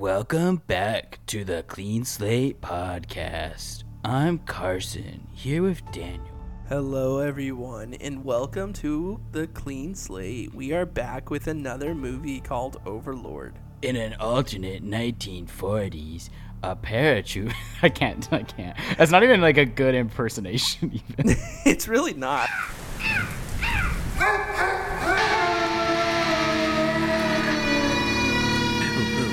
Welcome 0.00 0.62
back 0.66 1.18
to 1.26 1.44
the 1.44 1.62
Clean 1.64 2.06
Slate 2.06 2.62
Podcast. 2.62 3.84
I'm 4.02 4.38
Carson, 4.38 5.26
here 5.34 5.62
with 5.62 5.82
Daniel. 5.92 6.24
Hello, 6.70 7.18
everyone, 7.18 7.92
and 7.92 8.24
welcome 8.24 8.72
to 8.72 9.20
the 9.32 9.46
Clean 9.48 9.94
Slate. 9.94 10.54
We 10.54 10.72
are 10.72 10.86
back 10.86 11.28
with 11.28 11.48
another 11.48 11.94
movie 11.94 12.40
called 12.40 12.80
Overlord. 12.86 13.58
In 13.82 13.94
an 13.96 14.14
alternate 14.14 14.82
1940s, 14.82 16.30
a 16.62 16.74
paratroop. 16.74 17.52
I 17.82 17.90
can't, 17.90 18.26
I 18.32 18.44
can't. 18.44 18.78
That's 18.96 19.10
not 19.10 19.22
even 19.22 19.42
like 19.42 19.58
a 19.58 19.66
good 19.66 19.94
impersonation, 19.94 20.98
even. 21.18 21.36
it's 21.66 21.88
really 21.88 22.14
not. 22.14 22.48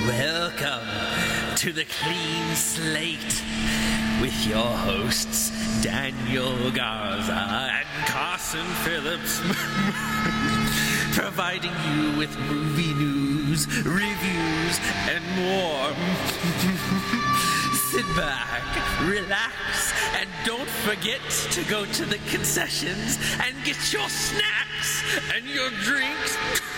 Welcome 0.08 0.88
to 1.56 1.70
the 1.70 1.84
Clean 1.84 2.54
Slate 2.54 3.42
with 4.22 4.46
your 4.46 4.64
hosts 4.64 5.50
Daniel 5.82 6.70
Garza 6.70 7.34
and 7.34 7.86
Carson 8.06 8.64
Phillips, 8.84 9.40
providing 11.12 11.74
you 11.92 12.16
with 12.16 12.34
movie 12.38 12.94
news, 12.94 13.66
reviews, 13.84 14.80
and 15.10 15.22
more. 15.36 15.92
Sit 17.90 18.06
back, 18.16 18.64
relax, 19.02 19.92
and 20.18 20.28
don't 20.46 20.70
forget 20.88 21.20
to 21.50 21.62
go 21.64 21.84
to 21.84 22.06
the 22.06 22.18
concessions 22.30 23.18
and 23.42 23.54
get 23.62 23.92
your 23.92 24.08
snacks 24.08 25.02
and 25.34 25.44
your 25.44 25.68
drinks 25.84 26.38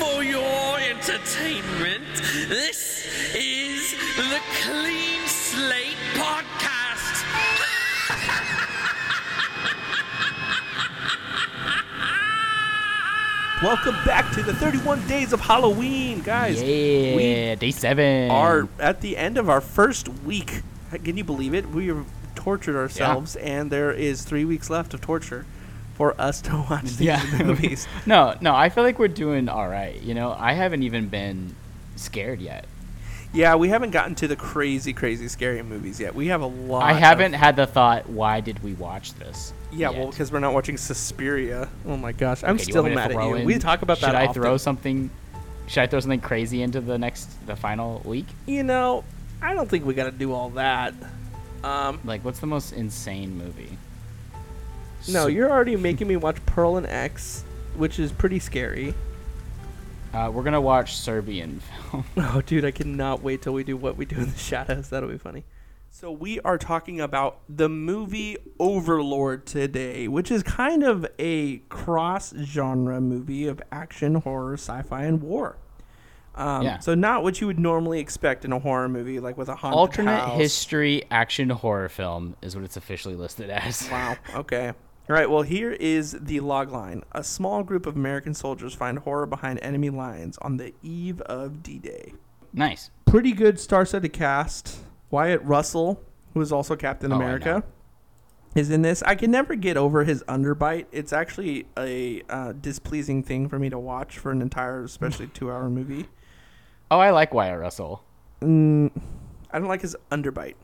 for 0.00 0.22
your 0.24 0.78
entertainment. 0.78 2.04
This 2.48 3.04
is 3.34 3.92
the 4.16 4.40
Clean 4.62 5.26
Slate 5.26 5.96
Podcast. 6.14 7.24
Welcome 13.62 13.94
back 14.06 14.32
to 14.32 14.42
the 14.42 14.54
31 14.54 15.06
Days 15.06 15.34
of 15.34 15.40
Halloween, 15.40 16.22
guys. 16.22 16.62
Yeah, 16.62 17.14
We 17.14 17.54
day 17.56 17.70
seven. 17.72 18.30
are 18.30 18.66
at 18.78 19.02
the 19.02 19.18
end 19.18 19.36
of 19.36 19.50
our 19.50 19.60
first 19.60 20.08
week. 20.08 20.62
Can 21.04 21.18
you 21.18 21.24
believe 21.24 21.52
it? 21.52 21.68
We 21.68 21.88
have 21.88 22.06
tortured 22.34 22.74
ourselves, 22.78 23.36
and 23.36 23.70
there 23.70 23.92
is 23.92 24.22
three 24.22 24.46
weeks 24.46 24.70
left 24.70 24.94
of 24.94 25.02
torture 25.02 25.44
for 26.00 26.18
us 26.18 26.40
to 26.40 26.56
watch 26.70 26.84
these 26.84 27.02
yeah. 27.02 27.22
movies. 27.44 27.86
no, 28.06 28.34
no, 28.40 28.54
I 28.56 28.70
feel 28.70 28.84
like 28.84 28.98
we're 28.98 29.08
doing 29.08 29.50
all 29.50 29.68
right. 29.68 30.00
You 30.00 30.14
know, 30.14 30.32
I 30.32 30.54
haven't 30.54 30.82
even 30.82 31.08
been 31.08 31.54
scared 31.96 32.40
yet. 32.40 32.64
Yeah, 33.34 33.56
we 33.56 33.68
haven't 33.68 33.90
gotten 33.90 34.14
to 34.14 34.26
the 34.26 34.34
crazy, 34.34 34.94
crazy, 34.94 35.28
scary 35.28 35.62
movies 35.62 36.00
yet. 36.00 36.14
We 36.14 36.28
have 36.28 36.40
a 36.40 36.46
lot. 36.46 36.84
I 36.84 36.94
haven't 36.94 37.34
had 37.34 37.54
the 37.54 37.66
thought, 37.66 38.08
why 38.08 38.40
did 38.40 38.62
we 38.62 38.72
watch 38.72 39.12
this? 39.14 39.52
Yeah, 39.70 39.90
yet? 39.90 39.98
well, 40.00 40.10
because 40.10 40.32
we're 40.32 40.38
not 40.40 40.54
watching 40.54 40.78
Suspiria. 40.78 41.68
Oh 41.86 41.98
my 41.98 42.12
gosh, 42.12 42.42
I'm 42.44 42.54
Okay, 42.54 42.62
still 42.64 42.82
want 42.82 42.94
me 42.96 43.02
to 43.02 43.08
mad 43.08 43.12
at 43.12 43.22
you. 43.28 43.34
in- 43.34 43.44
We 43.46 43.58
talk 43.58 43.82
about 43.82 43.98
should 43.98 44.06
that. 44.08 44.14
I 44.16 44.26
often. 44.28 44.40
throw 44.42 44.56
something? 44.56 45.10
Should 45.66 45.82
I 45.82 45.86
throw 45.86 46.00
something 46.00 46.20
crazy 46.22 46.62
into 46.62 46.80
the 46.80 46.96
next, 46.96 47.28
the 47.46 47.56
final 47.56 48.00
week? 48.06 48.26
You 48.46 48.62
know, 48.62 49.04
I 49.42 49.52
don't 49.52 49.68
think 49.68 49.84
we 49.84 49.92
got 49.92 50.04
to 50.04 50.10
do 50.12 50.32
all 50.32 50.48
that. 50.50 50.94
Um, 51.62 52.00
Like, 52.06 52.24
what's 52.24 52.40
the 52.40 52.46
most 52.46 52.72
insane 52.72 53.36
movie? 53.36 53.76
No, 55.08 55.22
So- 55.22 55.26
you're 55.28 55.50
already 55.50 55.76
making 55.76 56.08
me 56.08 56.16
watch 56.16 56.36
Pearl 56.46 56.76
and 56.76 56.86
X, 56.86 57.44
which 57.76 57.98
is 57.98 58.12
pretty 58.12 58.38
scary. 58.38 58.94
Uh, 60.12 60.28
we're 60.32 60.42
gonna 60.42 60.60
watch 60.60 60.96
Serbian 60.96 61.60
film. 61.60 62.04
Oh, 62.16 62.40
dude, 62.44 62.64
I 62.64 62.72
cannot 62.72 63.22
wait 63.22 63.42
till 63.42 63.52
we 63.54 63.62
do 63.64 63.76
what 63.76 63.96
we 63.96 64.04
do 64.04 64.16
in 64.16 64.30
the 64.30 64.38
shadows. 64.38 64.88
That'll 64.90 65.08
be 65.08 65.18
funny. 65.18 65.44
So 65.92 66.10
we 66.10 66.40
are 66.40 66.56
talking 66.58 67.00
about 67.00 67.38
the 67.48 67.68
movie 67.68 68.36
Overlord 68.58 69.44
today, 69.46 70.08
which 70.08 70.30
is 70.30 70.42
kind 70.42 70.82
of 70.82 71.06
a 71.18 71.58
cross-genre 71.68 73.00
movie 73.00 73.46
of 73.48 73.60
action, 73.72 74.16
horror, 74.16 74.54
sci-fi, 74.54 75.04
and 75.04 75.20
war. 75.22 75.56
Um, 76.34 76.62
Yeah. 76.62 76.78
So 76.78 76.94
not 76.94 77.22
what 77.22 77.40
you 77.40 77.46
would 77.48 77.58
normally 77.58 78.00
expect 78.00 78.44
in 78.44 78.52
a 78.52 78.58
horror 78.58 78.88
movie, 78.88 79.20
like 79.20 79.36
with 79.36 79.48
a 79.48 79.54
haunted 79.56 79.78
Alternate 79.78 80.20
house. 80.20 80.38
history 80.38 81.04
action 81.10 81.50
horror 81.50 81.88
film 81.88 82.36
is 82.40 82.54
what 82.54 82.64
it's 82.64 82.76
officially 82.76 83.14
listed 83.16 83.50
as. 83.50 83.88
Wow. 83.90 84.16
Okay. 84.36 84.72
All 85.10 85.16
right. 85.16 85.28
Well, 85.28 85.42
here 85.42 85.72
is 85.72 86.16
the 86.20 86.38
log 86.38 86.70
line. 86.70 87.02
A 87.10 87.24
small 87.24 87.64
group 87.64 87.84
of 87.84 87.96
American 87.96 88.32
soldiers 88.32 88.74
find 88.74 89.00
horror 89.00 89.26
behind 89.26 89.58
enemy 89.60 89.90
lines 89.90 90.38
on 90.38 90.56
the 90.56 90.72
eve 90.84 91.20
of 91.22 91.64
D-Day. 91.64 92.14
Nice. 92.52 92.92
Pretty 93.06 93.32
good 93.32 93.58
star-studded 93.58 94.12
cast. 94.12 94.78
Wyatt 95.10 95.42
Russell, 95.42 96.00
who 96.32 96.40
is 96.40 96.52
also 96.52 96.76
Captain 96.76 97.12
Oh, 97.12 97.16
I 97.16 97.18
America, 97.18 97.64
is 98.54 98.70
in 98.70 98.82
this. 98.82 99.02
I 99.02 99.16
can 99.16 99.32
never 99.32 99.56
get 99.56 99.76
over 99.76 100.04
his 100.04 100.22
underbite. 100.28 100.86
It's 100.92 101.12
actually 101.12 101.66
a 101.76 102.22
uh, 102.30 102.52
displeasing 102.52 103.24
thing 103.24 103.48
for 103.48 103.58
me 103.58 103.68
to 103.68 103.80
watch 103.80 104.16
for 104.16 104.30
an 104.30 104.40
entire, 104.40 104.84
especially 104.84 105.26
two-hour 105.34 105.70
movie. 105.70 106.06
Oh, 106.88 107.00
I 107.00 107.10
like 107.10 107.34
Wyatt 107.34 107.58
Russell. 107.58 108.04
Mm, 108.42 108.92
I 109.50 109.58
don't 109.58 109.66
like 109.66 109.82
his 109.82 109.96
underbite. 110.12 110.54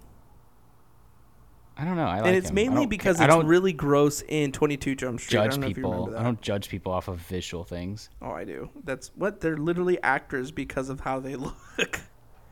I 1.79 1.85
don't 1.85 1.97
know. 1.97 2.07
I 2.07 2.21
like 2.21 2.27
and 2.27 2.37
it's 2.37 2.49
him. 2.49 2.55
Mainly 2.55 2.87
because 2.87 3.21
I 3.21 3.27
it's 3.27 3.45
really 3.45 3.73
gross 3.73 4.23
in 4.27 4.51
22 4.53 4.95
Jump 4.95 5.21
Street. 5.21 5.39
I 5.39 5.45
judge 5.45 5.51
don't 5.53 5.61
know 5.61 5.67
if 5.67 5.77
you 5.77 5.83
people. 5.85 6.15
I 6.17 6.23
don't 6.23 6.41
judge 6.41 6.69
people 6.71 6.93
off 6.93 7.09
of 7.09 7.19
visual 7.19 7.65
things. 7.65 8.09
Oh, 8.23 8.31
I 8.31 8.45
do. 8.45 8.71
That's 8.85 9.11
what 9.15 9.41
they're 9.41 9.59
literally 9.59 10.03
actors 10.03 10.51
because 10.51 10.89
of 10.89 11.01
how 11.01 11.21
they 11.21 11.37
look. 11.37 12.01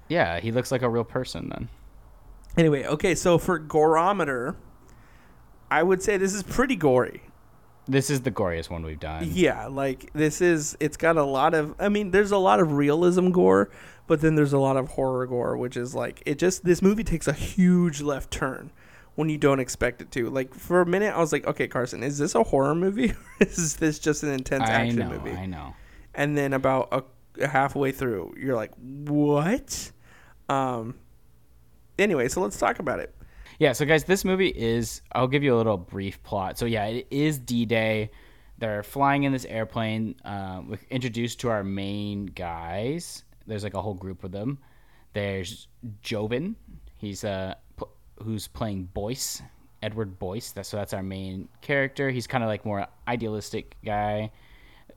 Yeah, 0.09 0.41
he 0.41 0.53
looks 0.53 0.71
like 0.71 0.83
a 0.83 0.89
real 0.91 1.05
person 1.05 1.49
then. 1.49 1.69
anyway, 2.59 2.85
okay, 2.85 3.15
so 3.15 3.39
for 3.39 3.59
gorometer, 3.59 4.57
I 5.71 5.83
would 5.83 6.03
say 6.03 6.19
this 6.19 6.35
is 6.35 6.43
pretty 6.43 6.77
gory. 6.77 7.23
This 7.87 8.11
is 8.11 8.21
the 8.23 8.31
goriest 8.31 8.71
one 8.71 8.85
we've 8.85 9.01
done. 9.01 9.31
Yeah, 9.33 9.67
like 9.67 10.11
this 10.13 10.43
is 10.43 10.77
it's 10.81 10.99
got 10.99 11.17
a 11.17 11.25
lot 11.25 11.55
of 11.55 11.75
I 11.79 11.89
mean, 11.89 12.11
there's 12.11 12.33
a 12.33 12.39
lot 12.39 12.61
of 12.61 12.73
realism 12.73 13.31
gore, 13.31 13.71
but 14.07 14.21
then 14.21 14.35
there's 14.35 14.53
a 14.53 14.59
lot 14.59 14.77
of 14.77 14.89
horror 14.89 15.27
gore, 15.27 15.57
which 15.57 15.79
is 15.79 15.95
like 15.95 16.23
it 16.27 16.39
just 16.39 16.65
this 16.65 16.83
movie 16.83 17.05
takes 17.05 17.27
a 17.27 17.33
huge 17.33 18.03
left 18.03 18.31
turn 18.31 18.71
when 19.17 19.29
you 19.29 19.39
don't 19.39 19.61
expect 19.61 20.03
it 20.03 20.11
to. 20.13 20.29
Like 20.31 20.55
for 20.55 20.81
a 20.81 20.87
minute 20.87 21.15
I 21.15 21.19
was 21.19 21.33
like, 21.33 21.47
"Okay, 21.47 21.69
Carson, 21.69 22.03
is 22.03 22.19
this 22.19 22.35
a 22.35 22.43
horror 22.43 22.75
movie 22.75 23.11
or 23.41 23.47
is 23.47 23.77
this 23.77 23.99
just 23.99 24.23
an 24.23 24.31
intense 24.31 24.69
I 24.69 24.73
action 24.73 24.99
know. 25.01 25.11
movie?" 25.11 25.33
I 25.33 25.47
know. 25.47 25.75
and 26.15 26.37
then 26.37 26.53
about 26.53 26.89
a 27.39 27.47
halfway 27.49 27.91
through 27.91 28.33
you're 28.39 28.55
like 28.55 28.71
what 28.79 29.91
um 30.49 30.95
anyway 31.99 32.29
so 32.29 32.41
let's 32.41 32.57
talk 32.59 32.79
about 32.79 33.01
it 33.01 33.13
Yeah, 33.59 33.73
so 33.73 33.85
guys, 33.85 34.05
this 34.05 34.25
movie 34.25 34.49
is 34.55 35.01
I'll 35.13 35.27
give 35.29 35.43
you 35.43 35.55
a 35.55 35.59
little 35.59 35.77
brief 35.79 36.23
plot. 36.23 36.59
So 36.59 36.67
yeah, 36.67 36.87
it 36.87 37.07
is 37.11 37.39
D-Day. 37.39 38.11
They're 38.59 38.83
flying 38.83 39.23
in 39.25 39.33
this 39.33 39.45
airplane. 39.45 40.15
Um, 40.25 40.69
we're 40.71 40.79
introduced 40.91 41.39
to 41.41 41.51
our 41.51 41.63
main 41.65 42.27
guys. 42.27 43.25
There's 43.47 43.63
like 43.65 43.75
a 43.75 43.83
whole 43.83 43.95
group 43.95 44.23
of 44.25 44.33
them. 44.33 44.59
There's 45.13 45.69
Jovan. 46.03 46.57
He's 46.99 47.23
uh 47.25 47.55
p- 47.55 47.64
who's 48.23 48.47
playing 48.47 48.89
Boyce, 48.95 49.43
Edward 49.83 50.19
Boyce. 50.19 50.53
That's 50.53 50.69
so 50.69 50.77
that's 50.77 50.93
our 50.93 51.03
main 51.03 51.49
character. 51.61 52.11
He's 52.11 52.27
kind 52.27 52.45
of 52.45 52.49
like 52.49 52.65
more 52.65 52.87
idealistic 53.09 53.77
guy. 53.85 54.31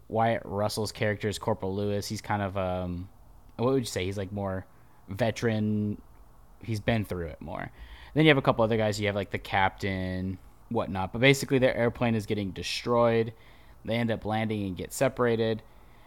Wyatt 0.08 0.44
Russell's 0.46 0.92
character 0.92 1.28
is 1.28 1.38
Corporal 1.38 1.76
Lewis. 1.76 2.08
He's 2.08 2.22
kind 2.22 2.42
of 2.42 2.58
um 2.58 3.10
what 3.58 3.74
would 3.74 3.80
you 3.82 3.86
say? 3.86 4.06
He's 4.06 4.18
like 4.18 4.32
more 4.32 4.66
veteran. 5.10 6.02
He's 6.64 6.80
been 6.80 7.06
through 7.06 7.28
it 7.28 7.42
more. 7.42 7.72
Then 8.14 8.24
you 8.24 8.30
have 8.30 8.38
a 8.38 8.42
couple 8.42 8.64
other 8.64 8.78
guys. 8.78 9.00
You 9.00 9.08
have 9.08 9.16
like 9.16 9.32
the 9.32 9.38
captain, 9.38 10.38
whatnot. 10.70 11.14
But 11.14 11.20
basically, 11.20 11.60
their 11.60 11.76
airplane 11.76 12.16
is 12.16 12.26
getting 12.26 12.52
destroyed. 12.52 13.34
They 13.86 13.96
end 13.96 14.12
up 14.12 14.26
landing 14.26 14.66
and 14.66 14.76
get 14.76 14.92
separated, 14.92 15.62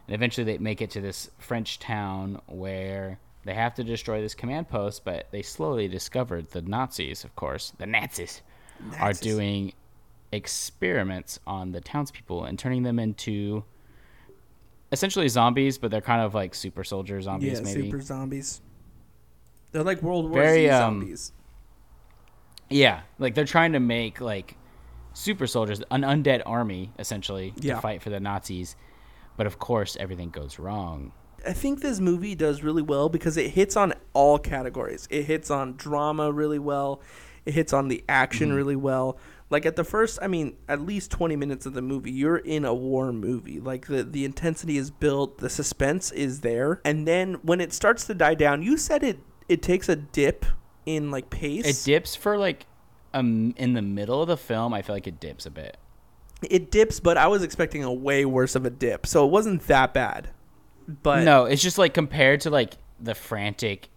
and 0.07 0.15
eventually 0.15 0.45
they 0.45 0.59
make 0.59 0.83
it 0.83 0.91
to 0.91 1.01
this 1.01 1.31
French 1.39 1.79
town 1.79 2.41
where 2.47 3.19
they 3.45 3.55
have 3.55 3.75
to 3.75 3.85
destroy 3.85 4.21
this 4.21 4.35
command 4.35 4.69
post. 4.69 5.05
But 5.05 5.29
they 5.31 5.43
slowly 5.43 5.89
discovered 5.89 6.51
the 6.51 6.63
Nazis, 6.63 7.25
of 7.25 7.35
course, 7.37 7.73
the 7.79 7.87
Nazis, 7.87 8.43
are 8.99 9.13
doing 9.13 9.73
experiments 10.33 11.39
on 11.47 11.73
the 11.73 11.81
townspeople 11.81 12.45
and 12.45 12.59
turning 12.59 12.83
them 12.83 12.99
into 12.99 13.65
essentially 14.93 15.29
zombies, 15.29 15.79
but 15.79 15.91
they're 15.91 16.01
kind 16.01 16.23
of 16.23 16.35
like 16.35 16.55
super 16.55 16.85
soldier 16.85 17.21
zombies, 17.21 17.59
yeah 17.59 17.61
maybe. 17.65 17.83
super 17.91 18.01
zombies 18.01 18.61
they're 19.73 19.85
like 19.85 20.03
world 20.03 20.29
war 20.31 20.41
Very, 20.43 20.63
z 20.65 20.69
um, 20.71 21.01
zombies 21.01 21.33
Yeah, 22.69 23.01
like 23.19 23.35
they're 23.35 23.45
trying 23.45 23.73
to 23.73 23.81
make 23.81 24.21
like 24.21 24.57
super 25.13 25.47
soldiers, 25.47 25.81
an 25.91 26.03
undead 26.03 26.43
army 26.47 26.93
essentially 26.99 27.53
Yeah. 27.57 27.75
to 27.77 27.81
fight 27.81 28.03
for 28.03 28.11
the 28.11 28.21
Nazis. 28.21 28.77
But 29.37 29.47
of 29.47 29.59
course, 29.59 29.97
everything 29.99 30.31
goes 30.31 30.59
wrong. 30.59 31.13
I 31.47 31.53
think 31.53 31.81
this 31.81 32.01
movie 32.01 32.35
does 32.35 32.63
really 32.63 32.83
well 32.83 33.09
because 33.09 33.37
it 33.37 33.51
hits 33.51 33.77
on 33.77 33.93
all 34.13 34.39
categories. 34.39 35.07
It 35.11 35.25
hits 35.25 35.51
on 35.51 35.75
drama 35.77 36.31
really 36.33 36.59
well. 36.59 37.01
It 37.47 37.55
hits 37.55 37.73
on 37.73 37.89
the 37.89 38.05
action 38.09 38.49
Mm-hmm. 38.49 38.57
really 38.57 38.77
well. 38.77 39.19
Like 39.49 39.67
at 39.67 39.75
the 39.75 39.83
first, 39.83 40.19
I 40.23 40.29
mean, 40.29 40.57
at 40.69 40.81
least 40.81 41.11
20 41.11 41.35
minutes 41.35 41.67
of 41.67 41.73
the 41.73 41.83
movie, 41.83 42.13
you're 42.13 42.37
in 42.37 42.65
a 42.65 42.73
war 42.75 43.13
movie. 43.13 43.59
Like 43.59 43.87
the 43.87 44.05
the 44.05 44.25
intensity 44.25 44.77
is 44.79 44.91
built, 44.93 45.39
the 45.39 45.51
suspense 45.51 46.13
is 46.13 46.43
there. 46.43 46.81
And 46.85 47.09
then 47.09 47.35
when 47.43 47.61
it 47.61 47.73
starts 47.73 48.07
to 48.07 48.15
die 48.15 48.35
down, 48.35 48.63
you 48.63 48.77
said 48.77 49.03
it 49.03 49.19
it 49.49 49.61
takes 49.63 49.89
a 49.89 49.97
dip 49.97 50.47
in 50.87 51.11
like 51.11 51.31
pace. 51.31 51.67
It 51.67 51.85
dips 51.85 52.15
for 52.15 52.39
like 52.39 52.67
um 53.13 53.53
in 53.57 53.73
the 53.73 53.83
middle 53.83 54.23
of 54.23 54.29
the 54.29 54.37
film. 54.37 54.73
I 54.73 54.83
feel 54.83 54.95
like 54.95 55.09
it 55.09 55.19
dips 55.19 55.47
a 55.47 55.51
bit. 55.51 55.77
it 56.49 56.71
dips, 56.71 57.01
but 57.01 57.17
I 57.17 57.27
was 57.27 57.43
expecting 57.43 57.83
a 57.83 57.93
way 57.93 58.25
worse 58.25 58.55
of 58.55 58.65
a 58.65 58.71
dip. 58.71 59.05
So 59.07 59.27
it 59.27 59.31
wasn't 59.33 59.67
that 59.67 59.93
bad. 59.93 60.29
But 61.03 61.25
no, 61.25 61.45
it's 61.45 61.63
just 61.63 61.79
like 61.79 61.95
compared 61.95 62.41
to 62.43 62.51
like 62.51 62.75
the 63.01 63.15
frantic, 63.15 63.89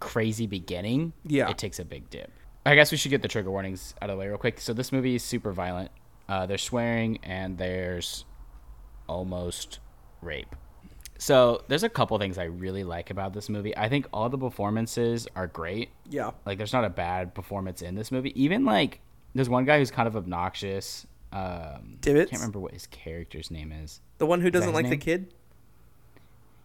crazy 0.00 0.46
beginning. 0.46 1.12
Yeah. 1.24 1.48
it 1.50 1.58
takes 1.58 1.78
a 1.78 1.84
big 1.84 2.08
dip. 2.10 2.30
I 2.64 2.74
guess 2.74 2.90
we 2.92 2.96
should 2.96 3.10
get 3.10 3.22
the 3.22 3.28
trigger 3.28 3.50
warnings 3.50 3.94
out 4.00 4.08
of 4.10 4.16
the 4.16 4.20
way 4.20 4.28
real 4.28 4.38
quick. 4.38 4.60
So 4.60 4.72
this 4.72 4.92
movie 4.92 5.14
is 5.16 5.22
super 5.24 5.52
violent. 5.52 5.90
Uh, 6.28 6.46
there's 6.46 6.62
swearing 6.62 7.18
and 7.24 7.58
there's 7.58 8.24
almost 9.08 9.80
rape. 10.20 10.54
So 11.18 11.62
there's 11.68 11.82
a 11.84 11.88
couple 11.88 12.18
things 12.18 12.38
I 12.38 12.44
really 12.44 12.82
like 12.84 13.10
about 13.10 13.32
this 13.32 13.48
movie. 13.48 13.76
I 13.76 13.88
think 13.88 14.06
all 14.12 14.28
the 14.28 14.38
performances 14.38 15.28
are 15.36 15.46
great. 15.46 15.90
yeah. 16.10 16.30
Like 16.46 16.58
there's 16.58 16.72
not 16.72 16.84
a 16.84 16.90
bad 16.90 17.34
performance 17.34 17.82
in 17.82 17.94
this 17.94 18.10
movie. 18.10 18.32
Even 18.40 18.64
like 18.64 19.00
there's 19.34 19.48
one 19.48 19.64
guy 19.64 19.78
who's 19.78 19.90
kind 19.90 20.08
of 20.08 20.16
obnoxious. 20.16 21.06
Um, 21.32 21.98
I 22.04 22.10
can't 22.12 22.32
remember 22.32 22.58
what 22.60 22.72
his 22.72 22.86
character's 22.88 23.50
name 23.50 23.72
is. 23.72 24.00
The 24.18 24.26
one 24.26 24.40
who 24.40 24.50
doesn't 24.50 24.72
like 24.74 24.88
the 24.88 24.96
kid? 24.96 25.32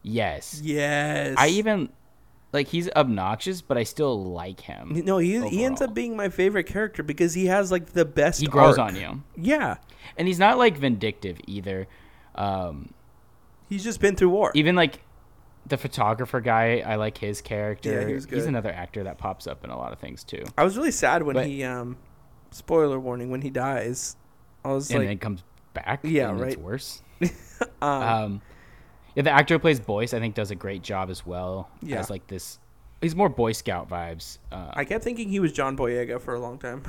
Yes. 0.07 0.61
Yes. 0.63 1.35
I 1.37 1.49
even 1.49 1.89
like 2.53 2.67
he's 2.67 2.89
obnoxious, 2.91 3.61
but 3.61 3.77
I 3.77 3.83
still 3.83 4.23
like 4.31 4.61
him. 4.61 5.01
No, 5.05 5.17
he 5.17 5.47
he 5.49 5.63
ends 5.65 5.81
up 5.81 5.93
being 5.93 6.15
my 6.15 6.29
favorite 6.29 6.63
character 6.65 7.03
because 7.03 7.33
he 7.33 7.47
has 7.47 7.71
like 7.71 7.87
the 7.87 8.05
best 8.05 8.39
He 8.41 8.47
grows 8.47 8.77
arc. 8.77 8.89
on 8.89 8.95
you, 8.95 9.21
Yeah. 9.35 9.77
and 10.17 10.27
he's 10.27 10.39
not 10.39 10.57
like 10.57 10.77
vindictive 10.77 11.37
either. 11.47 11.87
Um, 12.35 12.93
He's 13.69 13.83
just 13.83 13.99
been 13.99 14.15
through 14.15 14.29
war. 14.29 14.51
even 14.55 14.75
like 14.75 15.01
the 15.65 15.77
photographer 15.77 16.39
guy, 16.39 16.81
I 16.85 16.95
like 16.95 17.17
his 17.17 17.41
character. 17.41 17.91
Yeah, 18.01 18.07
he 18.07 18.13
He's 18.35 18.45
another 18.45 18.71
actor 18.71 19.03
that 19.03 19.17
pops 19.17 19.45
up 19.47 19.65
in 19.65 19.69
a 19.69 19.77
lot 19.77 19.91
of 19.91 19.99
things 19.99 20.23
too, 20.23 20.45
I 20.57 20.63
was 20.63 20.77
really 20.77 20.91
sad 20.91 21.23
when 21.23 21.33
But- 21.33 21.47
he 21.47 21.63
um 21.63 21.97
spoiler 22.51 22.97
warning 22.99 23.29
when 23.29 23.41
he 23.41 23.49
dies. 23.49 24.15
I 24.63 24.69
was 24.71 24.89
and 24.89 24.99
like 24.99 25.07
then 25.09 25.17
comes 25.17 25.43
back. 25.73 25.99
Yeah, 26.03 26.29
and 26.29 26.39
It's 26.41 26.55
right. 26.55 26.63
worse. 26.63 27.01
um, 27.81 27.91
Um, 28.03 28.41
yeah, 29.17 29.23
the 29.23 29.31
actor 29.31 29.55
who 29.55 29.59
plays 29.59 29.79
Boyce, 29.79 30.13
I 30.13 30.19
think, 30.19 30.35
does 30.35 30.51
a 30.51 30.55
great 30.55 30.83
job 30.83 31.09
as 31.09 31.25
well. 31.25 31.71
Yeah. 31.81 31.99
as 31.99 32.11
like 32.11 32.27
this. 32.27 32.59
He's 33.01 33.15
more 33.15 33.29
Boy 33.29 33.51
Scout 33.51 33.89
vibes. 33.89 34.37
Uh, 34.51 34.69
I 34.73 34.85
kept 34.85 35.03
thinking 35.03 35.29
he 35.29 35.39
was 35.39 35.51
John 35.51 35.75
Boyega 35.75 36.21
for 36.21 36.35
a 36.35 36.39
long 36.39 36.59
time. 36.59 36.83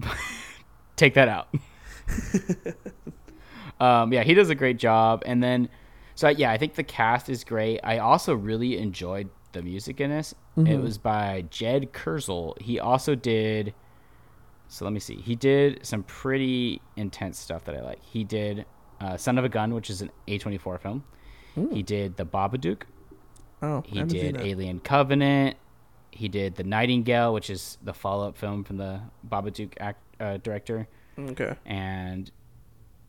take 0.96 1.14
that 1.14 1.26
out. 1.26 1.48
um, 3.80 4.12
yeah, 4.12 4.22
he 4.22 4.34
does 4.34 4.50
a 4.50 4.54
great 4.54 4.78
job. 4.78 5.24
And 5.26 5.42
then, 5.42 5.68
so 6.14 6.28
yeah, 6.28 6.52
I 6.52 6.58
think 6.58 6.74
the 6.74 6.84
cast 6.84 7.28
is 7.28 7.42
great. 7.42 7.80
I 7.82 7.98
also 7.98 8.32
really 8.32 8.78
enjoyed 8.78 9.28
the 9.50 9.62
music 9.62 10.00
in 10.00 10.10
this. 10.10 10.32
It 10.56 10.80
was 10.80 10.96
by 10.96 11.44
Jed 11.50 11.92
Kurzel. 11.92 12.54
He 12.62 12.78
also 12.78 13.16
did. 13.16 13.74
So 14.68 14.84
let 14.84 14.94
me 14.94 15.00
see. 15.00 15.16
He 15.16 15.34
did 15.34 15.84
some 15.84 16.04
pretty 16.04 16.80
intense 16.94 17.36
stuff 17.36 17.64
that 17.64 17.74
I 17.74 17.82
like. 17.82 18.02
He 18.04 18.22
did 18.22 18.64
uh, 19.00 19.16
"Son 19.16 19.38
of 19.38 19.44
a 19.44 19.48
Gun," 19.48 19.74
which 19.74 19.90
is 19.90 20.02
an 20.02 20.10
A24 20.28 20.80
film. 20.80 21.04
He 21.72 21.82
did 21.82 22.16
"The 22.16 22.26
Babadook." 22.26 22.82
Oh, 23.62 23.82
He 23.86 24.02
did 24.02 24.36
Alien 24.38 24.80
Covenant. 24.80 25.56
He 26.10 26.28
did 26.28 26.54
The 26.56 26.64
Nightingale, 26.64 27.32
which 27.32 27.48
is 27.50 27.78
the 27.82 27.92
follow-up 27.94 28.36
film 28.36 28.64
from 28.64 28.76
the 28.76 29.00
Babadook 29.28 29.72
act, 29.80 30.00
uh, 30.20 30.36
director 30.38 30.86
Okay. 31.18 31.54
and 31.66 32.30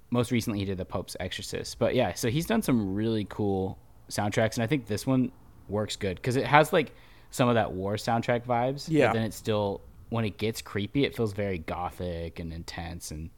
most 0.09 0.31
recently 0.31 0.59
he 0.59 0.65
did 0.65 0.77
the 0.77 0.85
Pope's 0.85 1.15
Exorcist. 1.19 1.77
But 1.79 1.95
yeah, 1.95 2.13
so 2.13 2.29
he's 2.29 2.45
done 2.45 2.61
some 2.61 2.93
really 2.95 3.25
cool 3.29 3.77
soundtracks, 4.09 4.55
and 4.55 4.63
I 4.63 4.67
think 4.67 4.87
this 4.87 5.05
one 5.05 5.31
works 5.69 5.95
good 5.97 6.15
because 6.15 6.37
it 6.37 6.45
has 6.45 6.71
like 6.71 6.93
some 7.31 7.49
of 7.49 7.55
that 7.55 7.73
war 7.73 7.95
soundtrack 7.95 8.45
vibes. 8.45 8.87
Yeah. 8.89 9.07
But 9.07 9.13
then 9.13 9.23
it's 9.23 9.35
still 9.35 9.81
when 10.09 10.23
it 10.23 10.37
gets 10.37 10.61
creepy, 10.61 11.03
it 11.03 11.13
feels 11.15 11.33
very 11.33 11.57
gothic 11.57 12.39
and 12.39 12.53
intense, 12.53 13.11
and 13.11 13.29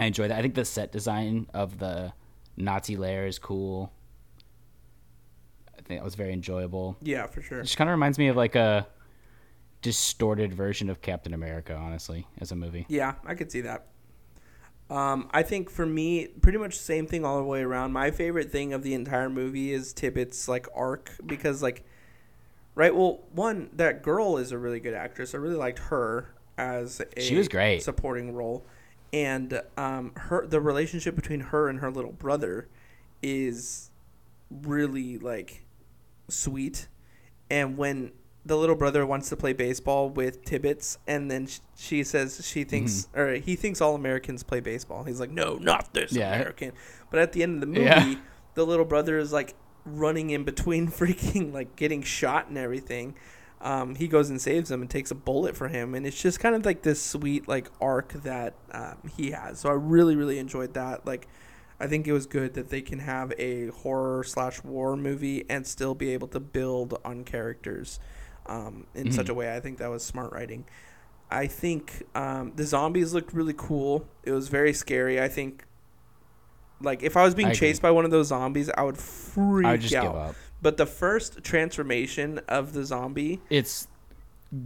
I 0.00 0.06
enjoy 0.06 0.28
that. 0.28 0.38
I 0.38 0.42
think 0.42 0.54
the 0.54 0.64
set 0.64 0.92
design 0.92 1.46
of 1.52 1.78
the 1.78 2.12
Nazi 2.56 2.96
lair 2.96 3.26
is 3.26 3.38
cool. 3.38 3.92
I 5.68 5.82
think 5.82 6.00
that 6.00 6.04
was 6.04 6.14
very 6.14 6.32
enjoyable. 6.32 6.96
Yeah, 7.02 7.26
for 7.26 7.42
sure. 7.42 7.60
It 7.60 7.64
just 7.64 7.76
kind 7.76 7.90
of 7.90 7.92
reminds 7.92 8.18
me 8.18 8.28
of 8.28 8.36
like 8.36 8.54
a 8.56 8.86
distorted 9.82 10.52
version 10.54 10.88
of 10.90 11.00
Captain 11.00 11.34
America, 11.34 11.74
honestly, 11.74 12.26
as 12.40 12.52
a 12.52 12.56
movie. 12.56 12.86
Yeah, 12.88 13.14
I 13.26 13.34
could 13.34 13.50
see 13.50 13.60
that. 13.62 13.86
Um, 14.88 15.28
I 15.32 15.42
think 15.42 15.70
for 15.70 15.86
me, 15.86 16.26
pretty 16.26 16.58
much 16.58 16.76
the 16.76 16.84
same 16.84 17.06
thing 17.06 17.24
all 17.24 17.38
the 17.38 17.44
way 17.44 17.60
around. 17.62 17.92
My 17.92 18.10
favorite 18.10 18.50
thing 18.50 18.72
of 18.72 18.82
the 18.82 18.94
entire 18.94 19.30
movie 19.30 19.72
is 19.72 19.92
Tibbet's 19.92 20.48
like 20.48 20.66
arc 20.74 21.12
because 21.24 21.62
like, 21.62 21.84
right? 22.74 22.94
Well, 22.94 23.20
one 23.32 23.70
that 23.74 24.02
girl 24.02 24.36
is 24.36 24.50
a 24.50 24.58
really 24.58 24.80
good 24.80 24.94
actress. 24.94 25.34
I 25.34 25.38
really 25.38 25.54
liked 25.56 25.78
her 25.78 26.34
as 26.58 27.00
a 27.16 27.20
She 27.20 27.36
was 27.36 27.48
great. 27.48 27.82
supporting 27.84 28.34
role, 28.34 28.66
and 29.12 29.60
um, 29.76 30.12
her 30.16 30.46
the 30.46 30.60
relationship 30.60 31.14
between 31.16 31.40
her 31.40 31.68
and 31.68 31.80
her 31.80 31.90
little 31.90 32.12
brother 32.12 32.68
is 33.22 33.90
really 34.50 35.18
like 35.18 35.64
sweet. 36.28 36.88
And 37.50 37.76
when 37.76 38.12
the 38.46 38.56
little 38.56 38.76
brother 38.76 39.04
wants 39.04 39.28
to 39.28 39.36
play 39.36 39.52
baseball 39.52 40.08
with 40.08 40.44
Tibbets, 40.44 40.98
and 41.06 41.30
then 41.30 41.46
sh- 41.46 41.58
she 41.76 42.02
says 42.04 42.40
she 42.46 42.64
thinks, 42.64 43.06
or 43.14 43.34
he 43.34 43.54
thinks 43.54 43.80
all 43.80 43.94
Americans 43.94 44.42
play 44.42 44.60
baseball. 44.60 45.04
He's 45.04 45.20
like, 45.20 45.30
no, 45.30 45.56
not 45.56 45.92
this 45.92 46.12
Yeah. 46.12 46.34
American. 46.34 46.72
But 47.10 47.20
at 47.20 47.32
the 47.32 47.42
end 47.42 47.56
of 47.56 47.60
the 47.60 47.66
movie, 47.66 47.80
Yeah. 47.82 48.14
the 48.54 48.64
little 48.64 48.86
brother 48.86 49.18
is 49.18 49.32
like 49.32 49.54
running 49.84 50.30
in 50.30 50.44
between 50.44 50.88
freaking 50.90 51.52
like 51.52 51.76
getting 51.76 52.02
shot 52.02 52.48
and 52.48 52.56
everything. 52.56 53.14
Um, 53.62 53.94
he 53.94 54.08
goes 54.08 54.30
and 54.30 54.40
saves 54.40 54.70
him 54.70 54.80
and 54.80 54.88
takes 54.90 55.10
a 55.10 55.14
bullet 55.14 55.54
for 55.56 55.68
him, 55.68 55.94
and 55.94 56.06
it's 56.06 56.20
just 56.20 56.40
kind 56.40 56.54
of 56.54 56.64
like 56.64 56.82
this 56.82 57.02
sweet 57.02 57.46
like 57.46 57.70
arc 57.80 58.12
that 58.22 58.54
um, 58.72 58.96
he 59.16 59.32
has. 59.32 59.60
So 59.60 59.68
I 59.68 59.74
really 59.74 60.16
really 60.16 60.38
enjoyed 60.38 60.72
that. 60.74 61.04
Like, 61.04 61.28
I 61.78 61.86
think 61.86 62.06
it 62.06 62.12
was 62.12 62.26
good 62.26 62.54
that 62.54 62.70
they 62.70 62.80
can 62.80 63.00
have 63.00 63.34
a 63.38 63.68
horror 63.68 64.24
slash 64.24 64.64
war 64.64 64.96
movie 64.96 65.44
and 65.50 65.66
still 65.66 65.94
be 65.94 66.10
able 66.14 66.28
to 66.28 66.40
build 66.40 66.98
on 67.04 67.24
characters 67.24 68.00
um, 68.46 68.86
in 68.94 69.12
such 69.12 69.28
a 69.28 69.34
way. 69.34 69.54
I 69.54 69.60
think 69.60 69.78
that 69.78 69.90
was 69.90 70.02
smart 70.02 70.32
writing. 70.32 70.64
I 71.30 71.46
think 71.46 72.02
um, 72.14 72.52
the 72.56 72.64
zombies 72.64 73.14
looked 73.14 73.32
really 73.32 73.54
cool. 73.56 74.06
It 74.24 74.32
was 74.32 74.48
very 74.48 74.72
scary. 74.72 75.20
I 75.20 75.28
think, 75.28 75.64
like, 76.80 77.02
if 77.02 77.16
I 77.16 77.24
was 77.24 77.34
being 77.34 77.48
I 77.48 77.54
chased 77.54 77.80
by 77.80 77.90
one 77.92 78.04
of 78.04 78.10
those 78.10 78.28
zombies, 78.28 78.68
I 78.70 78.82
would 78.82 78.98
freak 78.98 79.66
I 79.66 79.72
would 79.72 79.80
just 79.80 79.94
out. 79.94 80.02
give 80.02 80.16
up. 80.16 80.34
But 80.62 80.76
the 80.76 80.86
first 80.86 81.42
transformation 81.42 82.40
of 82.48 82.72
the 82.72 82.84
zombie, 82.84 83.40
It's 83.48 83.88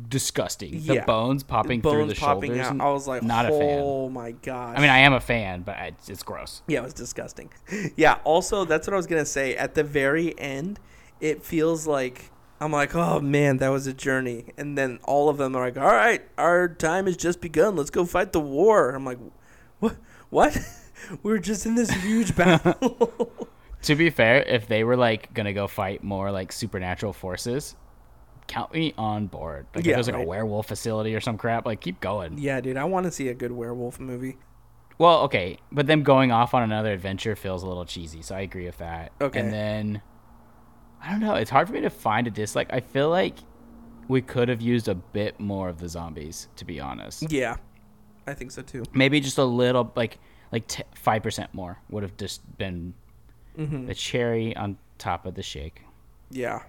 disgusting. 0.08 0.82
The 0.84 1.02
bones 1.06 1.42
popping 1.42 1.82
through 1.82 1.92
bones 1.92 2.14
the 2.14 2.20
popping 2.20 2.52
shoulders. 2.52 2.66
out, 2.66 2.80
I 2.80 2.90
was 2.92 3.06
like, 3.06 3.22
not 3.22 3.46
a 3.46 3.50
fan. 3.50 3.80
oh 3.82 4.08
my 4.08 4.32
god. 4.32 4.76
I 4.76 4.80
mean, 4.80 4.90
I 4.90 4.98
am 4.98 5.12
a 5.12 5.20
fan, 5.20 5.62
but 5.62 5.76
it's, 5.78 6.08
it's 6.08 6.22
gross. 6.22 6.62
Yeah, 6.66 6.80
it 6.80 6.84
was 6.84 6.94
disgusting. 6.94 7.50
Yeah, 7.96 8.18
also 8.24 8.64
that's 8.64 8.86
what 8.86 8.94
I 8.94 8.96
was 8.96 9.06
gonna 9.06 9.26
say. 9.26 9.54
At 9.56 9.74
the 9.74 9.84
very 9.84 10.38
end, 10.38 10.80
it 11.20 11.42
feels 11.42 11.86
like 11.86 12.30
I'm 12.60 12.72
like, 12.72 12.94
oh 12.94 13.20
man, 13.20 13.58
that 13.58 13.68
was 13.68 13.86
a 13.86 13.92
journey. 13.92 14.46
And 14.56 14.78
then 14.78 14.98
all 15.04 15.28
of 15.28 15.36
them 15.36 15.54
are 15.54 15.64
like, 15.64 15.76
all 15.76 15.84
right, 15.84 16.22
our 16.38 16.68
time 16.68 17.06
has 17.06 17.16
just 17.16 17.40
begun. 17.40 17.76
Let's 17.76 17.90
go 17.90 18.04
fight 18.04 18.32
the 18.32 18.40
war. 18.40 18.90
I'm 18.90 19.04
like, 19.04 19.18
what? 19.80 19.96
What? 20.30 20.58
we 21.22 21.30
were 21.32 21.38
just 21.38 21.66
in 21.66 21.74
this 21.74 21.90
huge 21.90 22.34
battle. 22.36 23.48
To 23.84 23.94
be 23.94 24.10
fair, 24.10 24.42
if 24.42 24.66
they 24.66 24.84
were 24.84 24.96
like 24.96 25.32
gonna 25.34 25.52
go 25.52 25.66
fight 25.66 26.02
more 26.02 26.30
like 26.30 26.52
supernatural 26.52 27.12
forces, 27.12 27.76
count 28.46 28.72
me 28.72 28.94
on 28.98 29.26
board. 29.26 29.66
Like 29.74 29.84
Yeah, 29.84 29.92
if 29.92 29.96
there's 29.96 30.06
like 30.08 30.16
right. 30.16 30.24
a 30.24 30.28
werewolf 30.28 30.66
facility 30.68 31.14
or 31.14 31.20
some 31.20 31.36
crap, 31.38 31.66
like 31.66 31.80
keep 31.80 32.00
going. 32.00 32.38
yeah, 32.38 32.60
dude, 32.60 32.76
I 32.76 32.84
want 32.84 33.04
to 33.06 33.12
see 33.12 33.28
a 33.28 33.34
good 33.34 33.52
werewolf 33.52 33.98
movie. 34.00 34.36
Well, 34.98 35.22
okay, 35.22 35.58
but 35.72 35.86
them 35.86 36.02
going 36.02 36.30
off 36.30 36.54
on 36.54 36.62
another 36.62 36.92
adventure 36.92 37.34
feels 37.34 37.62
a 37.62 37.66
little 37.66 37.84
cheesy, 37.84 38.22
so 38.22 38.34
I 38.36 38.40
agree 38.40 38.64
with 38.66 38.78
that. 38.78 39.12
Okay. 39.20 39.40
And 39.40 39.52
then 39.52 40.02
I 41.02 41.10
don't 41.10 41.20
know, 41.20 41.34
it's 41.34 41.50
hard 41.50 41.66
for 41.66 41.74
me 41.74 41.80
to 41.82 41.90
find 41.90 42.26
a 42.26 42.30
dislike. 42.30 42.68
I 42.72 42.80
feel 42.80 43.10
like 43.10 43.36
we 44.08 44.22
could 44.22 44.48
have 44.48 44.60
used 44.62 44.88
a 44.88 44.94
bit 44.94 45.40
more 45.40 45.68
of 45.68 45.78
the 45.78 45.88
zombies, 45.88 46.48
to 46.56 46.64
be 46.64 46.78
honest. 46.80 47.30
Yeah, 47.30 47.56
I 48.26 48.34
think 48.34 48.50
so 48.52 48.62
too. 48.62 48.84
Maybe 48.92 49.20
just 49.20 49.38
a 49.38 49.44
little, 49.44 49.92
like 49.96 50.18
like 50.52 50.70
five 50.94 51.22
percent 51.22 51.52
more 51.52 51.78
would 51.90 52.02
have 52.04 52.16
just 52.16 52.40
been 52.56 52.94
Mm-hmm. 53.58 53.86
the 53.86 53.94
cherry 53.94 54.56
on 54.56 54.76
top 54.98 55.26
of 55.26 55.34
the 55.34 55.42
shake. 55.42 55.82
Yeah. 56.30 56.62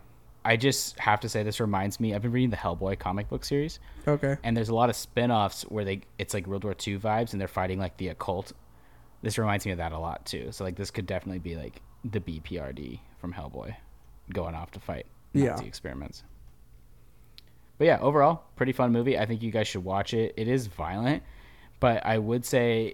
I 0.44 0.56
just 0.58 1.00
have 1.00 1.20
to 1.22 1.30
say 1.30 1.42
this 1.42 1.60
reminds 1.60 2.00
me. 2.00 2.14
I've 2.14 2.22
been 2.22 2.32
reading 2.32 2.52
the 2.52 2.58
Hellboy 2.58 3.00
comic 3.00 3.28
book 3.30 3.44
series, 3.44 3.80
Okay. 4.08 4.38
and 4.44 4.56
there's 4.56 4.70
a 4.70 4.76
lot 4.76 4.92
of 4.92 4.96
spin-offs 4.96 5.64
where 5.64 5.84
they 5.84 6.02
it's 6.20 6.36
like 6.36 6.46
World 6.46 6.64
War 6.64 6.74
II 6.74 7.00
vibes, 7.00 7.32
and 7.32 7.42
they're 7.42 7.48
fighting 7.48 7.80
like 7.80 7.98
the 7.98 8.10
occult. 8.10 8.52
This 9.24 9.40
reminds 9.40 9.66
me 9.66 9.72
of 9.72 9.80
that 9.80 9.92
a 9.92 9.98
lot 9.98 10.24
too. 10.28 10.52
So 10.52 10.64
like 10.64 10.76
this 10.76 10.92
could 10.92 11.08
definitely 11.08 11.40
be 11.40 11.56
like 11.56 11.82
the 12.04 12.20
BPRD 12.20 13.00
from 13.20 13.34
Hellboy, 13.34 13.76
going 14.32 14.54
off 14.54 14.70
to 14.72 14.80
fight 14.80 15.08
Yeah. 15.34 15.60
Experiments. 15.62 16.22
but 17.80 17.86
yeah, 17.88 17.98
overall, 18.00 18.44
pretty 18.56 18.72
fun 18.72 18.92
movie. 18.92 19.18
I 19.18 19.26
think 19.26 19.42
you 19.42 19.50
guys 19.52 19.68
should 19.68 19.84
watch 19.84 20.14
it. 20.14 20.36
It 20.38 20.48
is 20.48 20.68
violent, 20.68 21.24
but 21.80 22.06
I 22.06 22.20
would 22.20 22.46
say 22.46 22.94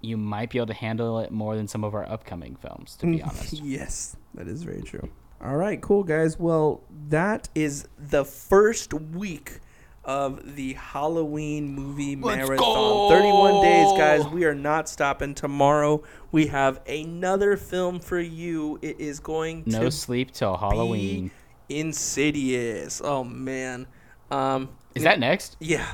you 0.00 0.16
might 0.16 0.50
be 0.50 0.58
able 0.58 0.66
to 0.68 0.74
handle 0.74 1.18
it 1.20 1.30
more 1.30 1.56
than 1.56 1.66
some 1.68 1.82
of 1.84 1.94
our 1.94 2.08
upcoming 2.08 2.56
films, 2.56 2.96
to 2.96 3.06
be 3.06 3.22
honest. 3.22 3.54
yes, 3.62 4.16
that 4.34 4.46
is 4.48 4.62
very 4.62 4.82
true. 4.82 5.08
All 5.42 5.56
right, 5.56 5.80
cool 5.80 6.02
guys. 6.04 6.38
Well, 6.38 6.82
that 7.08 7.48
is 7.54 7.86
the 7.98 8.24
first 8.24 8.92
week 8.92 9.60
of 10.04 10.56
the 10.56 10.72
Halloween 10.72 11.68
movie 11.74 12.16
Let's 12.16 12.38
marathon. 12.48 12.58
go! 12.58 13.08
31 13.10 13.62
days, 13.62 13.92
guys. 13.98 14.26
We 14.28 14.44
are 14.46 14.54
not 14.54 14.88
stopping 14.88 15.34
tomorrow. 15.34 16.02
We 16.32 16.46
have 16.46 16.80
another 16.88 17.56
film 17.58 18.00
for 18.00 18.18
you. 18.18 18.78
It 18.80 18.98
is 19.00 19.20
going 19.20 19.64
No 19.66 19.80
to 19.80 19.90
sleep 19.90 20.30
till 20.32 20.56
Halloween. 20.56 21.30
be 21.68 21.78
Insidious. 21.80 23.02
Oh 23.04 23.22
man. 23.24 23.86
Um 24.30 24.70
Is 24.94 25.02
that 25.02 25.18
next? 25.20 25.56
yeah. 25.60 25.86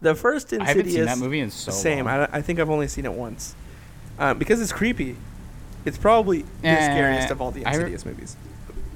The 0.00 0.14
first 0.14 0.52
Insidious 0.52 0.68
I 0.68 0.68
haven't 0.78 0.90
seen 0.92 1.04
that 1.06 1.18
movie 1.18 1.40
in 1.40 1.50
so 1.50 1.72
same. 1.72 2.04
long. 2.06 2.14
I, 2.20 2.28
I 2.38 2.42
think 2.42 2.60
I've 2.60 2.70
only 2.70 2.88
seen 2.88 3.04
it 3.04 3.12
once. 3.12 3.54
Um, 4.18 4.38
because 4.38 4.60
it's 4.60 4.72
creepy. 4.72 5.16
It's 5.84 5.98
probably 5.98 6.42
the 6.62 6.68
Eh, 6.68 6.84
scariest 6.84 7.30
of 7.30 7.40
all 7.40 7.50
the 7.50 7.64
I 7.66 7.70
re- 7.70 7.76
Insidious 7.76 8.04
movies. 8.06 8.36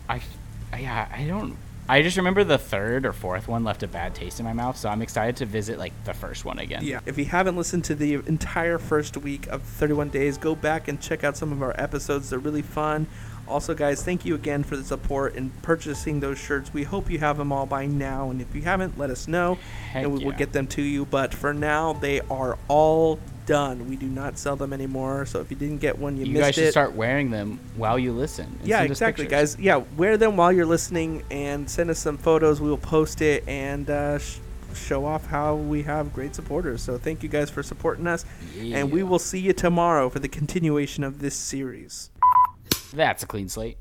I, 0.08 0.20
yeah, 0.78 1.08
I 1.14 1.24
don't. 1.24 1.56
I 1.88 2.02
just 2.02 2.16
remember 2.16 2.44
the 2.44 2.58
third 2.58 3.04
or 3.04 3.12
fourth 3.12 3.48
one 3.48 3.64
left 3.64 3.82
a 3.82 3.88
bad 3.88 4.14
taste 4.14 4.38
in 4.38 4.44
my 4.46 4.52
mouth, 4.52 4.76
so 4.76 4.88
I'm 4.88 5.02
excited 5.02 5.36
to 5.36 5.46
visit 5.46 5.78
like 5.78 5.92
the 6.04 6.14
first 6.14 6.44
one 6.44 6.58
again. 6.60 6.84
Yeah. 6.84 7.00
If 7.06 7.18
you 7.18 7.24
haven't 7.24 7.56
listened 7.56 7.84
to 7.86 7.94
the 7.96 8.14
entire 8.14 8.78
first 8.78 9.16
week 9.16 9.46
of 9.48 9.62
31 9.62 10.10
Days, 10.10 10.38
go 10.38 10.54
back 10.54 10.86
and 10.88 11.00
check 11.00 11.24
out 11.24 11.36
some 11.36 11.50
of 11.52 11.60
our 11.62 11.74
episodes. 11.80 12.30
They're 12.30 12.38
really 12.38 12.62
fun. 12.62 13.06
Also, 13.52 13.74
guys, 13.74 14.02
thank 14.02 14.24
you 14.24 14.34
again 14.34 14.62
for 14.64 14.76
the 14.76 14.82
support 14.84 15.36
in 15.36 15.50
purchasing 15.62 16.20
those 16.20 16.38
shirts. 16.38 16.72
We 16.72 16.82
hope 16.84 17.10
you 17.10 17.18
have 17.18 17.36
them 17.36 17.52
all 17.52 17.66
by 17.66 17.84
now, 17.86 18.30
and 18.30 18.40
if 18.40 18.54
you 18.54 18.62
haven't, 18.62 18.96
let 18.98 19.10
us 19.10 19.28
know, 19.28 19.58
Heck 19.92 20.04
and 20.04 20.12
we 20.12 20.24
will 20.24 20.32
get 20.32 20.52
them 20.52 20.66
to 20.68 20.82
you. 20.82 21.04
But 21.04 21.34
for 21.34 21.52
now, 21.52 21.92
they 21.92 22.20
are 22.22 22.58
all 22.68 23.18
done. 23.44 23.88
We 23.88 23.96
do 23.96 24.06
not 24.06 24.38
sell 24.38 24.56
them 24.56 24.72
anymore. 24.72 25.26
So 25.26 25.40
if 25.40 25.50
you 25.50 25.56
didn't 25.56 25.78
get 25.78 25.98
one, 25.98 26.16
you, 26.16 26.24
You 26.24 26.32
missed 26.32 26.42
guys 26.44 26.54
should 26.54 26.64
it. 26.64 26.70
start 26.72 26.94
wearing 26.94 27.30
them 27.30 27.60
while 27.76 27.98
you 27.98 28.12
listen. 28.12 28.46
and 28.60 28.66
yeah, 28.68 28.82
exactly, 28.82 29.24
pictures. 29.26 29.56
guys. 29.56 29.62
Yeah, 29.62 29.82
wear 29.96 30.16
them 30.16 30.36
while 30.36 30.50
you're 30.52 30.64
listening 30.66 31.22
and 31.30 31.68
send 31.68 31.90
us 31.90 31.98
some 31.98 32.16
photos. 32.16 32.60
We 32.60 32.70
will 32.70 32.78
post 32.78 33.20
it 33.20 33.44
and 33.46 33.90
uh, 33.90 34.18
sh- 34.18 34.38
show 34.74 35.04
off 35.04 35.26
how 35.26 35.56
we 35.56 35.82
have 35.82 36.14
great 36.14 36.34
supporters. 36.34 36.80
So 36.82 36.96
thank 36.96 37.22
you 37.22 37.28
guys 37.28 37.50
for 37.50 37.62
supporting 37.62 38.06
us, 38.06 38.24
and 38.58 38.90
we 38.90 39.02
will 39.02 39.18
see 39.18 39.40
you 39.40 39.52
tomorrow 39.52 40.08
for 40.08 40.20
the 40.20 40.28
continuation 40.28 41.04
of 41.04 41.18
this 41.18 41.34
series. 41.34 42.08
That's 42.92 43.22
a 43.22 43.26
clean 43.26 43.48
slate. 43.48 43.78